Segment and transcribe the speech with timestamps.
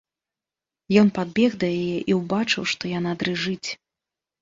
[1.01, 3.69] Ён падбег да яе і ўбачыў, што яна дрыжыць.